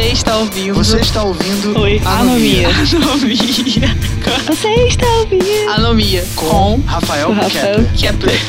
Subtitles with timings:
[0.00, 0.74] Você está ouvindo.
[0.74, 2.68] Você está ouvindo Oi, Anomia.
[2.70, 3.36] Anomia.
[4.46, 5.68] Você está ouvindo?
[5.68, 6.24] Anomia.
[6.34, 7.98] com Rafael Rafael Kepler.
[7.98, 8.40] Kepler.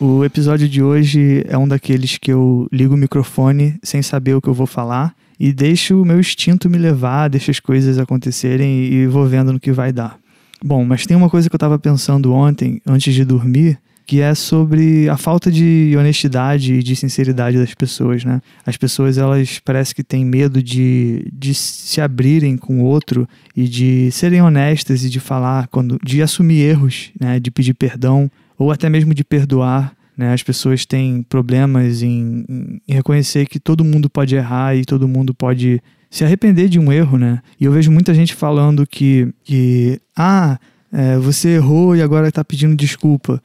[0.00, 4.40] O episódio de hoje é um daqueles que eu ligo o microfone sem saber o
[4.40, 8.84] que eu vou falar e deixo o meu instinto me levar, deixo as coisas acontecerem
[8.84, 10.16] e vou vendo no que vai dar.
[10.62, 14.34] Bom, mas tem uma coisa que eu estava pensando ontem, antes de dormir, que é
[14.34, 18.40] sobre a falta de honestidade e de sinceridade das pessoas, né?
[18.66, 23.26] As pessoas, elas parece que têm medo de, de se abrirem com o outro
[23.56, 27.40] e de serem honestas e de falar, quando, de assumir erros, né?
[27.40, 29.94] De pedir perdão ou até mesmo de perdoar.
[30.16, 30.32] Né?
[30.32, 32.44] As pessoas têm problemas em,
[32.86, 36.92] em reconhecer que todo mundo pode errar e todo mundo pode se arrepender de um
[36.92, 37.40] erro, né?
[37.60, 40.60] E eu vejo muita gente falando que, que ah,
[40.92, 43.42] é, você errou e agora está pedindo desculpa.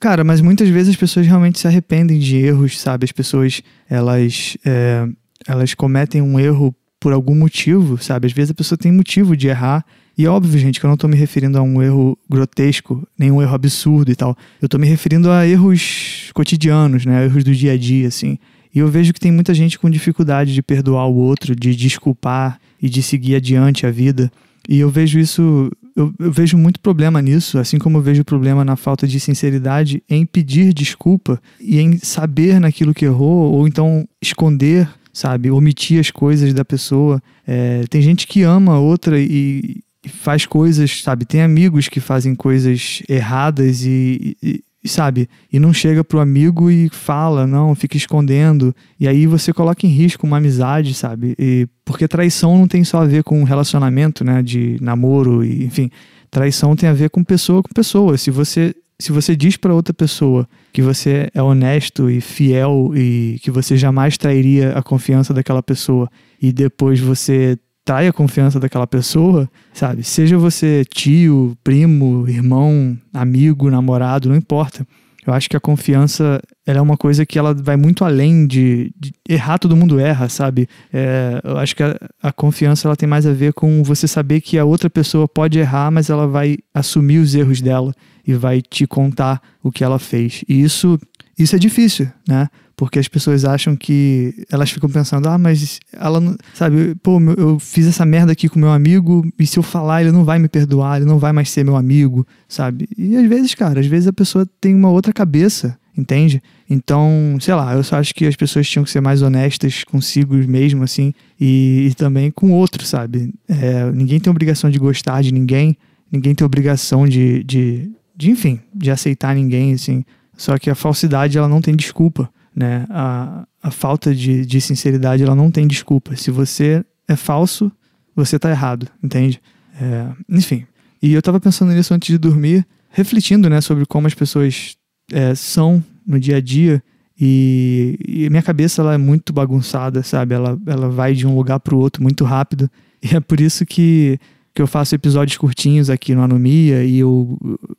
[0.00, 3.04] Cara, mas muitas vezes as pessoas realmente se arrependem de erros, sabe?
[3.04, 5.06] As pessoas, elas, é,
[5.46, 8.26] elas cometem um erro por algum motivo, sabe?
[8.26, 9.84] Às vezes a pessoa tem motivo de errar.
[10.16, 13.30] E é óbvio, gente, que eu não tô me referindo a um erro grotesco, nem
[13.30, 14.34] um erro absurdo e tal.
[14.60, 17.26] Eu tô me referindo a erros cotidianos, né?
[17.26, 18.38] Erros do dia a dia, assim.
[18.74, 22.58] E eu vejo que tem muita gente com dificuldade de perdoar o outro, de desculpar
[22.80, 24.32] e de seguir adiante a vida.
[24.66, 28.64] E eu vejo isso, eu, eu vejo muito problema nisso, assim como eu vejo problema
[28.64, 34.06] na falta de sinceridade em pedir desculpa e em saber naquilo que errou, ou então
[34.20, 37.22] esconder, sabe, omitir as coisas da pessoa.
[37.46, 42.34] É, tem gente que ama outra e, e faz coisas, sabe, tem amigos que fazem
[42.34, 45.28] coisas erradas e, e e, sabe?
[45.52, 48.74] E não chega pro amigo e fala, não, fica escondendo.
[48.98, 51.34] E aí você coloca em risco uma amizade, sabe?
[51.38, 54.42] E, porque traição não tem só a ver com relacionamento, né?
[54.42, 55.90] De namoro e, enfim.
[56.30, 58.16] Traição tem a ver com pessoa com pessoa.
[58.16, 63.38] Se você, se você diz para outra pessoa que você é honesto e fiel e
[63.42, 66.08] que você jamais trairia a confiança daquela pessoa
[66.40, 67.58] e depois você
[67.90, 70.04] trai a confiança daquela pessoa, sabe?
[70.04, 74.86] Seja você tio, primo, irmão, amigo, namorado, não importa.
[75.26, 78.94] Eu acho que a confiança ela é uma coisa que ela vai muito além de,
[78.96, 80.68] de errar, todo mundo erra, sabe?
[80.92, 84.40] É, eu acho que a, a, confiança ela tem mais a ver com você saber
[84.40, 87.92] que a outra pessoa pode errar, mas ela vai assumir os erros dela
[88.24, 90.44] e vai te contar o que ela fez.
[90.48, 90.96] E isso,
[91.42, 92.48] isso é difícil, né?
[92.80, 97.58] porque as pessoas acham que elas ficam pensando, ah, mas ela não, sabe, pô, eu
[97.58, 100.48] fiz essa merda aqui com meu amigo e se eu falar ele não vai me
[100.48, 102.88] perdoar, ele não vai mais ser meu amigo, sabe?
[102.96, 106.42] E às vezes, cara, às vezes a pessoa tem uma outra cabeça, entende?
[106.70, 110.34] Então, sei lá, eu só acho que as pessoas tinham que ser mais honestas consigo
[110.34, 113.30] mesmo, assim, e, e também com o outro, sabe?
[113.46, 115.76] É, ninguém tem obrigação de gostar de ninguém,
[116.10, 120.02] ninguém tem obrigação de, de, de, enfim, de aceitar ninguém, assim.
[120.40, 122.84] Só que a falsidade, ela não tem desculpa né?
[122.90, 126.16] A, a falta de, de sinceridade ela não tem desculpa.
[126.16, 127.70] Se você é falso,
[128.14, 129.40] você está errado, entende?
[129.80, 130.66] É, enfim.
[131.02, 134.76] E eu estava pensando nisso antes de dormir, refletindo né, sobre como as pessoas
[135.12, 136.82] é, são no dia a dia.
[137.18, 140.34] E, e minha cabeça ela é muito bagunçada, sabe?
[140.34, 142.70] Ela, ela vai de um lugar para o outro muito rápido.
[143.02, 144.18] E é por isso que
[144.62, 147.38] eu faço episódios curtinhos aqui no Anomia e eu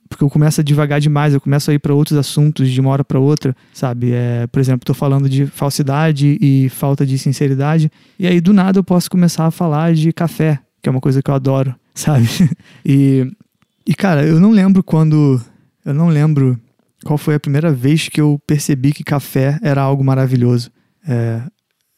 [0.10, 2.90] porque eu começo a devagar demais, eu começo a ir para outros assuntos de uma
[2.90, 4.12] hora para outra, sabe?
[4.12, 8.80] É, por exemplo, estou falando de falsidade e falta de sinceridade e aí do nada
[8.80, 12.28] eu posso começar a falar de café, que é uma coisa que eu adoro, sabe?
[12.86, 13.26] e
[13.86, 15.42] e cara, eu não lembro quando
[15.86, 16.60] eu não lembro
[17.04, 20.70] qual foi a primeira vez que eu percebi que café era algo maravilhoso.
[21.08, 21.42] É,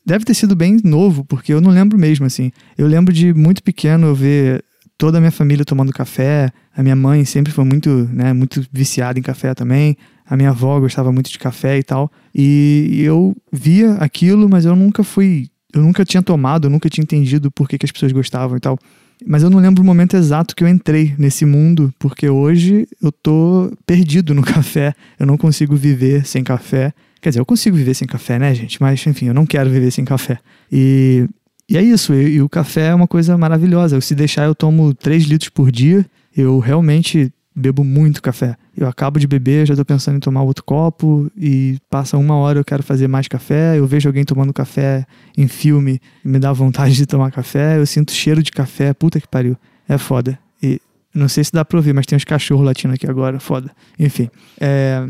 [0.05, 2.51] deve ter sido bem novo, porque eu não lembro mesmo, assim.
[2.77, 4.63] Eu lembro de muito pequeno eu ver
[4.97, 6.51] toda a minha família tomando café.
[6.75, 9.97] A minha mãe sempre foi muito, né, muito viciada em café também.
[10.25, 12.11] A minha avó gostava muito de café e tal.
[12.33, 15.49] E eu via aquilo, mas eu nunca fui.
[15.73, 18.59] Eu nunca tinha tomado, eu nunca tinha entendido por que, que as pessoas gostavam e
[18.59, 18.77] tal.
[19.25, 23.11] Mas eu não lembro o momento exato que eu entrei nesse mundo, porque hoje eu
[23.11, 24.93] tô perdido no café.
[25.19, 26.93] Eu não consigo viver sem café.
[27.21, 28.81] Quer dizer, eu consigo viver sem café, né, gente?
[28.81, 30.39] Mas, enfim, eu não quero viver sem café.
[30.71, 31.27] E,
[31.73, 32.13] e é isso.
[32.13, 33.99] E, e o café é uma coisa maravilhosa.
[33.99, 36.05] Se deixar, eu tomo 3 litros por dia.
[36.37, 38.55] Eu realmente bebo muito café.
[38.77, 42.59] Eu acabo de beber, já tô pensando em tomar outro copo e passa uma hora
[42.59, 43.77] eu quero fazer mais café.
[43.77, 45.03] Eu vejo alguém tomando café
[45.35, 47.79] em filme me dá vontade de tomar café.
[47.79, 49.57] Eu sinto cheiro de café, puta que pariu.
[49.89, 50.37] É foda.
[50.61, 50.79] E
[51.11, 53.71] não sei se dá pra ouvir, mas tem uns cachorros latindo aqui agora, foda.
[53.97, 54.29] Enfim.
[54.61, 55.09] É...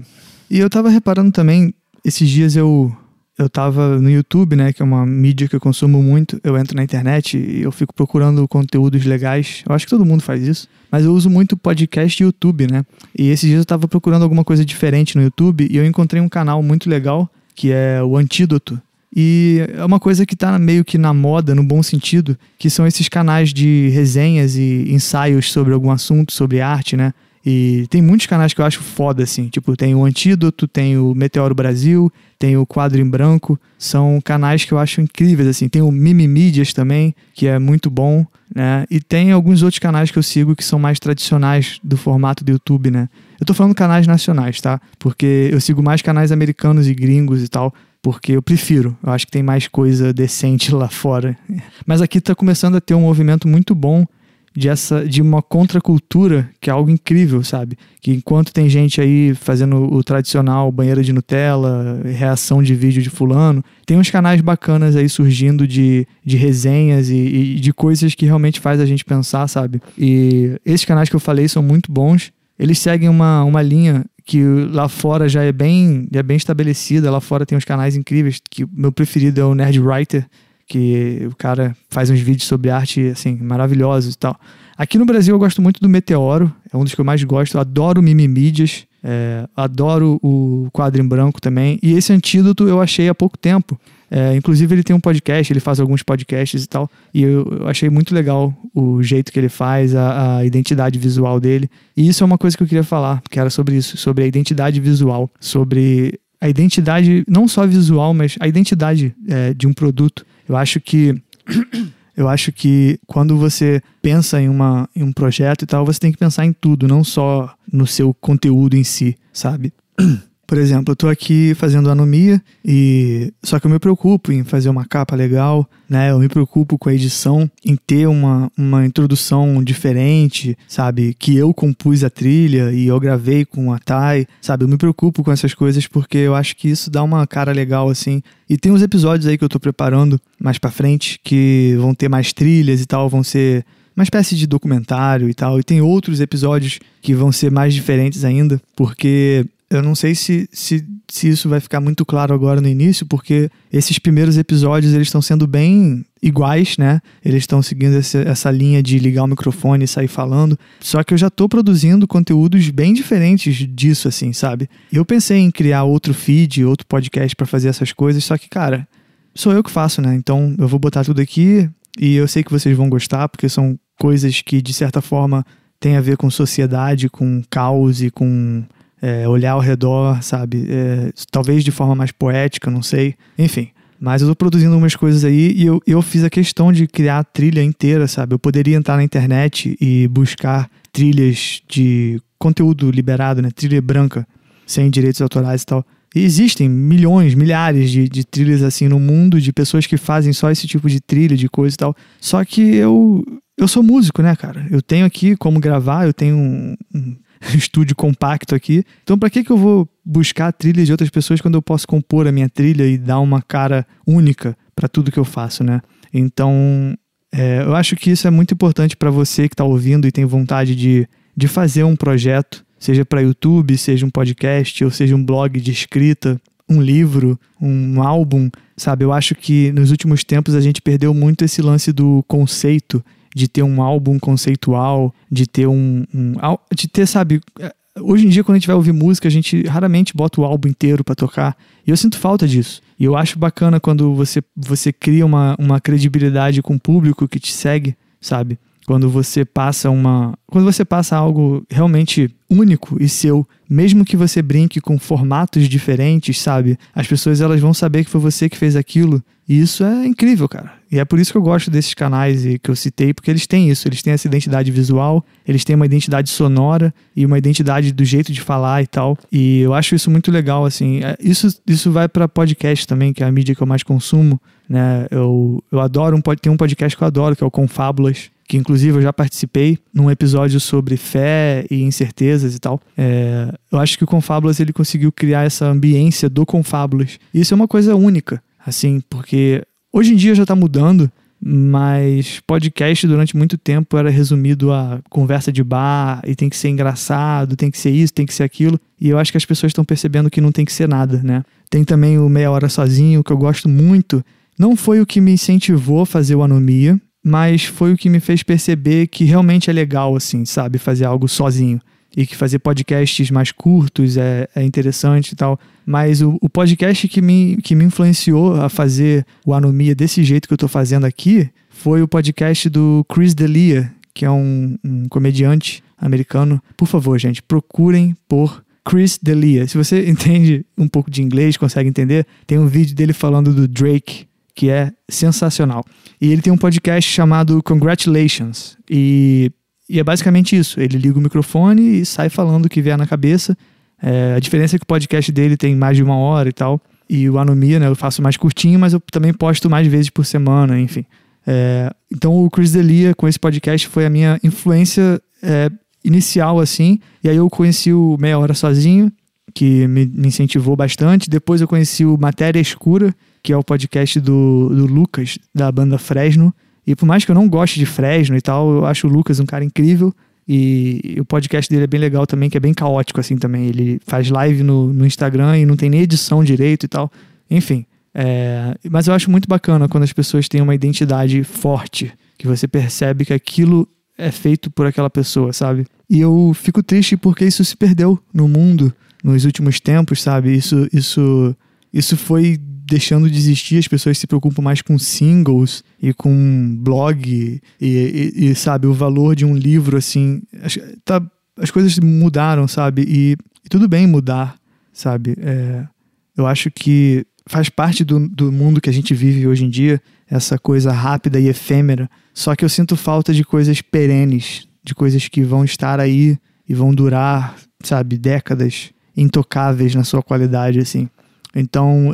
[0.49, 1.73] E eu tava reparando também
[2.05, 2.95] esses dias eu
[3.37, 6.39] eu tava no YouTube, né, que é uma mídia que eu consumo muito.
[6.43, 9.63] Eu entro na internet e eu fico procurando conteúdos legais.
[9.67, 12.85] Eu acho que todo mundo faz isso, mas eu uso muito podcast e YouTube, né?
[13.17, 16.29] E esses dias eu tava procurando alguma coisa diferente no YouTube e eu encontrei um
[16.29, 18.81] canal muito legal que é o Antídoto.
[19.15, 22.87] E é uma coisa que tá meio que na moda, no bom sentido, que são
[22.87, 27.13] esses canais de resenhas e ensaios sobre algum assunto, sobre arte, né?
[27.45, 29.49] E tem muitos canais que eu acho foda, assim.
[29.49, 33.59] Tipo, tem o Antídoto, tem o Meteoro Brasil, tem o Quadro em Branco.
[33.77, 35.67] São canais que eu acho incríveis, assim.
[35.67, 38.25] Tem o Mimimídias também, que é muito bom,
[38.55, 38.85] né?
[38.89, 42.51] E tem alguns outros canais que eu sigo que são mais tradicionais do formato do
[42.51, 43.09] YouTube, né?
[43.39, 44.79] Eu tô falando canais nacionais, tá?
[44.97, 47.73] Porque eu sigo mais canais americanos e gringos e tal
[48.03, 48.97] porque eu prefiro.
[49.01, 51.37] Eu acho que tem mais coisa decente lá fora.
[51.87, 54.05] Mas aqui está começando a ter um movimento muito bom
[54.55, 57.77] de, essa, de uma contracultura que é algo incrível, sabe?
[58.01, 63.09] Que enquanto tem gente aí fazendo o tradicional banheira de Nutella, reação de vídeo de
[63.09, 68.25] fulano, tem uns canais bacanas aí surgindo de, de resenhas e, e de coisas que
[68.25, 69.81] realmente faz a gente pensar, sabe?
[69.97, 72.31] E esses canais que eu falei são muito bons.
[72.57, 77.11] Eles seguem uma, uma linha que lá fora já é bem, já é bem estabelecida.
[77.11, 80.25] Lá fora tem uns canais incríveis, que meu preferido é o Nerd Writer,
[80.73, 84.39] que o cara faz uns vídeos sobre arte assim maravilhosos e tal.
[84.75, 87.53] Aqui no Brasil eu gosto muito do Meteoro, é um dos que eu mais gosto.
[87.53, 91.77] Eu adoro Mimimídias, é, adoro o quadro em branco também.
[91.83, 93.79] E esse antídoto eu achei há pouco tempo.
[94.09, 96.89] É, inclusive, ele tem um podcast, ele faz alguns podcasts e tal.
[97.13, 101.39] E eu, eu achei muito legal o jeito que ele faz, a, a, identidade visual
[101.39, 101.69] dele.
[101.95, 104.27] E isso é uma coisa que eu queria falar, que era sobre isso, sobre a
[104.27, 110.25] identidade visual, sobre a identidade, não só visual, mas a identidade é, de um produto.
[110.47, 111.21] Eu acho que.
[112.15, 116.11] Eu acho que quando você pensa em, uma, em um projeto e tal, você tem
[116.11, 119.73] que pensar em tudo, não só no seu conteúdo em si, sabe?
[120.53, 124.69] Por exemplo, eu tô aqui fazendo anomia e só que eu me preocupo em fazer
[124.69, 126.11] uma capa legal, né?
[126.11, 131.15] Eu me preocupo com a edição, em ter uma, uma introdução diferente, sabe?
[131.17, 134.63] Que eu compus a trilha e eu gravei com a Thay, sabe?
[134.63, 137.89] Eu me preocupo com essas coisas porque eu acho que isso dá uma cara legal
[137.89, 138.21] assim.
[138.47, 142.09] E tem uns episódios aí que eu tô preparando mais para frente que vão ter
[142.09, 143.65] mais trilhas e tal, vão ser
[143.95, 145.59] uma espécie de documentário e tal.
[145.59, 149.45] E tem outros episódios que vão ser mais diferentes ainda, porque
[149.77, 153.49] eu não sei se, se, se isso vai ficar muito claro agora no início, porque
[153.71, 157.01] esses primeiros episódios eles estão sendo bem iguais, né?
[157.23, 160.57] Eles estão seguindo essa, essa linha de ligar o microfone e sair falando.
[160.79, 164.69] Só que eu já estou produzindo conteúdos bem diferentes disso, assim, sabe?
[164.91, 168.87] Eu pensei em criar outro feed, outro podcast para fazer essas coisas, só que, cara,
[169.35, 170.15] sou eu que faço, né?
[170.15, 173.77] Então eu vou botar tudo aqui e eu sei que vocês vão gostar, porque são
[173.99, 175.45] coisas que, de certa forma,
[175.79, 178.63] têm a ver com sociedade, com caos e com
[179.03, 180.65] é, olhar ao redor, sabe?
[180.69, 183.15] É, talvez de forma mais poética, não sei.
[183.37, 183.67] Enfim.
[183.99, 187.19] Mas eu tô produzindo umas coisas aí e eu, eu fiz a questão de criar
[187.19, 188.33] a trilha inteira, sabe?
[188.33, 193.49] Eu poderia entrar na internet e buscar trilhas de conteúdo liberado, né?
[193.53, 194.25] Trilha branca,
[194.65, 195.85] sem direitos autorais e tal.
[196.15, 200.49] E existem milhões, milhares de, de trilhas assim no mundo, de pessoas que fazem só
[200.49, 201.95] esse tipo de trilha, de coisa e tal.
[202.21, 203.23] Só que eu,
[203.57, 204.65] eu sou músico, né, cara?
[204.71, 207.15] Eu tenho aqui como gravar, eu tenho um, um
[207.55, 208.83] estúdio compacto aqui.
[209.03, 212.27] Então, para que, que eu vou buscar trilhas de outras pessoas quando eu posso compor
[212.27, 215.81] a minha trilha e dar uma cara única para tudo que eu faço, né?
[216.13, 216.95] Então,
[217.31, 220.25] é, eu acho que isso é muito importante para você que está ouvindo e tem
[220.25, 225.23] vontade de, de fazer um projeto, seja para YouTube, seja um podcast, ou seja um
[225.23, 226.39] blog de escrita,
[226.69, 229.03] um livro, um álbum, sabe?
[229.03, 233.03] Eu acho que nos últimos tempos a gente perdeu muito esse lance do conceito
[233.35, 236.33] de ter um álbum conceitual, de ter um, um
[236.75, 239.63] de ter, sabe, é, hoje em dia quando a gente vai ouvir música, a gente
[239.63, 242.81] raramente bota o álbum inteiro para tocar, e eu sinto falta disso.
[242.99, 247.39] E eu acho bacana quando você você cria uma, uma credibilidade com o público que
[247.39, 248.57] te segue, sabe?
[248.85, 254.41] Quando você passa uma, quando você passa algo realmente único e seu, mesmo que você
[254.41, 256.77] brinque com formatos diferentes, sabe?
[256.93, 259.23] As pessoas elas vão saber que foi você que fez aquilo.
[259.47, 260.73] E isso é incrível, cara.
[260.89, 263.69] E é por isso que eu gosto desses canais que eu citei, porque eles têm
[263.69, 268.05] isso, eles têm essa identidade visual, eles têm uma identidade sonora e uma identidade do
[268.05, 269.17] jeito de falar e tal.
[269.31, 271.03] E eu acho isso muito legal, assim.
[271.03, 274.39] É, isso, isso vai para podcast também, que é a mídia que eu mais consumo,
[274.69, 275.07] né?
[275.11, 278.57] Eu, eu adoro um tem um podcast que eu adoro, que é o Confábulas, que
[278.57, 282.81] inclusive eu já participei num episódio sobre fé e incertezas e tal.
[282.97, 287.19] É, eu acho que o Confábulas ele conseguiu criar essa ambiência do Confábulas.
[287.33, 291.11] Isso é uma coisa única, assim, porque hoje em dia já está mudando,
[291.45, 296.69] mas podcast durante muito tempo era resumido a conversa de bar e tem que ser
[296.69, 298.79] engraçado, tem que ser isso, tem que ser aquilo.
[298.99, 301.43] E eu acho que as pessoas estão percebendo que não tem que ser nada, né?
[301.69, 304.23] Tem também o Meia Hora Sozinho, que eu gosto muito.
[304.57, 308.19] Não foi o que me incentivou a fazer o Anomia, mas foi o que me
[308.19, 311.79] fez perceber que realmente é legal, assim, sabe, fazer algo sozinho.
[312.15, 315.59] e que fazer podcasts mais curtos é, é interessante e tal.
[315.83, 320.47] Mas o, o, podcast que me, que me influenciou a fazer o Anomia desse jeito
[320.47, 325.07] que eu tô fazendo aqui foi o podcast do Chris D'Elia, que é um, um
[325.09, 326.61] comediante americano.
[326.77, 329.67] Por favor, gente, procurem por Chris D'Elia.
[329.67, 333.67] Se você entende um pouco de inglês, consegue entender, tem um vídeo dele falando do
[333.67, 335.83] Drake, que é sensacional.
[336.21, 338.77] E ele tem um podcast chamado Congratulations.
[338.89, 339.51] E,
[339.89, 340.79] e é basicamente isso.
[340.79, 343.57] Ele liga o microfone e sai falando o que vier na cabeça.
[344.01, 346.79] É, a diferença é que o podcast dele tem mais de uma hora e tal.
[347.09, 350.25] E o Anomia, né, eu faço mais curtinho, mas eu também posto mais vezes por
[350.25, 351.05] semana, enfim.
[351.45, 355.69] É, então o Chris Delia com esse podcast foi a minha influência é,
[356.03, 356.99] inicial, assim.
[357.23, 359.11] E aí eu conheci o Meia Hora Sozinho,
[359.53, 361.29] que me, me, incentivou bastante.
[361.29, 365.97] Depois eu conheci o Matéria Escura, que é o podcast do, do Lucas, da banda
[365.97, 366.53] Fresno.
[366.87, 369.39] E por mais que eu não goste de Fresno e tal, eu acho o Lucas
[369.39, 370.13] um cara incrível.
[370.47, 373.67] E, e o podcast dele é bem legal também, que é bem caótico assim também.
[373.67, 377.11] Ele faz live no, no Instagram e não tem nem edição direito e tal.
[377.51, 377.85] Enfim.
[378.15, 382.67] É, mas eu acho muito bacana quando as pessoas têm uma identidade forte, que você
[382.67, 385.85] percebe que aquilo é feito por aquela pessoa, sabe?
[386.09, 390.55] E eu fico triste porque isso se perdeu no mundo nos últimos tempos, sabe?
[390.55, 391.55] Isso, isso,
[391.91, 397.21] isso foi deixando de existir, as pessoas se preocupam mais com singles e com blog
[397.29, 401.21] e, e, e sabe, o valor de um livro, assim, as, tá,
[401.57, 403.03] as coisas mudaram, sabe?
[403.07, 404.57] E, e tudo bem mudar,
[404.91, 405.35] sabe?
[405.39, 405.87] É,
[406.35, 410.01] eu acho que faz parte do, do mundo que a gente vive hoje em dia,
[410.29, 412.09] essa coisa rápida e efêmera.
[412.33, 416.37] Só que eu sinto falta de coisas perenes, de coisas que vão estar aí
[416.67, 421.07] e vão durar, sabe, décadas intocáveis na sua qualidade, assim.
[421.55, 422.13] Então,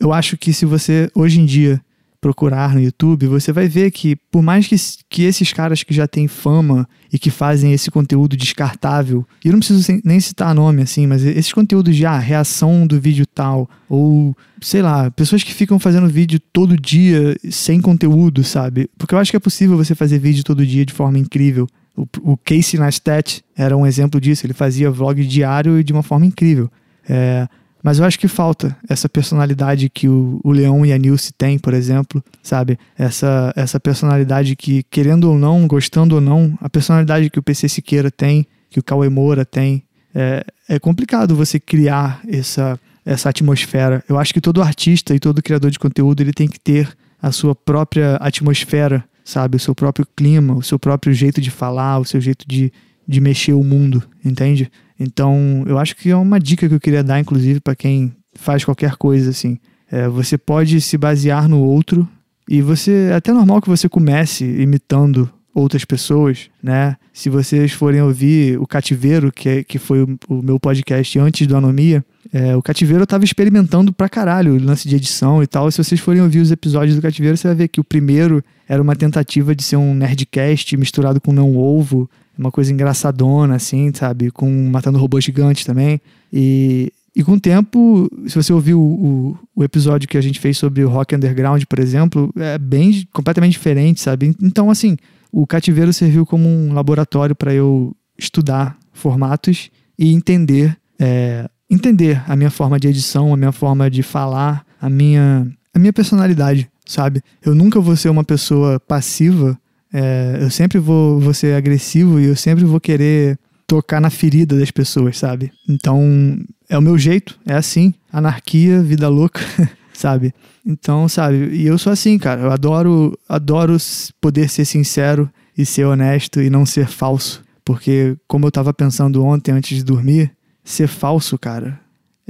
[0.00, 1.80] eu acho que se você hoje em dia
[2.22, 4.76] procurar no YouTube, você vai ver que, por mais que,
[5.10, 9.52] que esses caras que já têm fama e que fazem esse conteúdo descartável, e eu
[9.52, 13.68] não preciso nem citar nome assim, mas esses conteúdos de ah, reação do vídeo tal,
[13.88, 18.88] ou sei lá, pessoas que ficam fazendo vídeo todo dia sem conteúdo, sabe?
[18.96, 21.66] Porque eu acho que é possível você fazer vídeo todo dia de forma incrível.
[21.96, 26.24] O, o Casey Neistat era um exemplo disso, ele fazia vlog diário de uma forma
[26.24, 26.70] incrível.
[27.08, 27.48] É,
[27.82, 31.58] mas eu acho que falta essa personalidade que o, o Leão e a Nilce têm,
[31.58, 32.78] por exemplo, sabe?
[32.96, 37.68] Essa, essa personalidade que, querendo ou não, gostando ou não, a personalidade que o PC
[37.68, 39.82] Siqueira tem, que o Cauê Moura tem.
[40.14, 44.04] É, é complicado você criar essa, essa atmosfera.
[44.08, 46.88] Eu acho que todo artista e todo criador de conteúdo ele tem que ter
[47.20, 49.56] a sua própria atmosfera, sabe?
[49.56, 52.72] O seu próprio clima, o seu próprio jeito de falar, o seu jeito de,
[53.12, 54.70] de mexer o mundo, entende?
[54.98, 58.64] Então, eu acho que é uma dica que eu queria dar, inclusive, para quem faz
[58.64, 59.58] qualquer coisa assim.
[59.90, 62.08] É, você pode se basear no outro
[62.48, 66.96] e você é até normal que você comece imitando outras pessoas, né?
[67.12, 71.46] Se vocês forem ouvir o Cativeiro, que, é, que foi o, o meu podcast antes
[71.46, 72.02] do Anomia,
[72.32, 75.70] é, o Cativeiro eu tava experimentando pra caralho o lance de edição e tal.
[75.70, 78.80] Se vocês forem ouvir os episódios do Cativeiro, você vai ver que o primeiro era
[78.80, 84.30] uma tentativa de ser um nerdcast misturado com não ovo uma coisa engraçadona, assim, sabe?
[84.30, 86.00] Com Matando Robô Gigante também.
[86.32, 90.56] E, e com o tempo, se você ouviu o, o, episódio que a gente fez
[90.56, 94.34] sobre o rock underground, por exemplo, é bem completamente diferente, sabe?
[94.40, 94.96] Então, assim,
[95.30, 102.34] o cativeiro serviu como um laboratório para eu estudar formatos e entender, é, entender a
[102.34, 107.20] minha forma de edição, a minha forma de falar, a minha, a minha personalidade, sabe?
[107.44, 109.58] Eu nunca vou ser uma pessoa passiva
[109.92, 114.58] é, eu sempre vou, vou ser agressivo e eu sempre vou querer tocar na ferida
[114.58, 115.52] das pessoas, sabe?
[115.68, 117.94] Então, é o meu jeito, é assim.
[118.12, 119.40] Anarquia, vida louca,
[119.92, 120.34] sabe?
[120.66, 121.48] Então, sabe?
[121.54, 122.42] E eu sou assim, cara.
[122.42, 123.76] Eu adoro, adoro
[124.20, 127.42] poder ser sincero e ser honesto e não ser falso.
[127.64, 130.32] Porque, como eu tava pensando ontem antes de dormir,
[130.64, 131.80] ser falso, cara,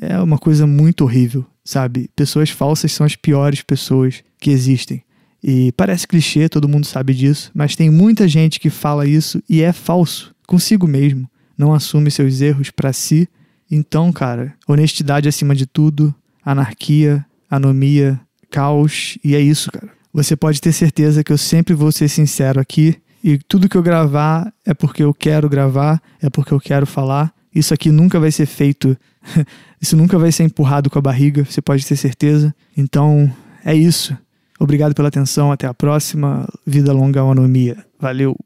[0.00, 2.10] é uma coisa muito horrível, sabe?
[2.14, 5.02] Pessoas falsas são as piores pessoas que existem.
[5.42, 9.60] E parece clichê, todo mundo sabe disso, mas tem muita gente que fala isso e
[9.60, 13.28] é falso, consigo mesmo, não assume seus erros para si.
[13.70, 18.20] Então, cara, honestidade acima de tudo, anarquia, anomia,
[18.50, 19.90] caos, e é isso, cara.
[20.12, 23.82] Você pode ter certeza que eu sempre vou ser sincero aqui e tudo que eu
[23.82, 27.32] gravar é porque eu quero gravar, é porque eu quero falar.
[27.54, 28.96] Isso aqui nunca vai ser feito,
[29.80, 32.54] isso nunca vai ser empurrado com a barriga, você pode ter certeza.
[32.76, 33.32] Então,
[33.64, 34.16] é isso.
[34.62, 36.48] Obrigado pela atenção, até a próxima.
[36.64, 37.76] Vida longa, anomia.
[37.98, 38.36] Valeu!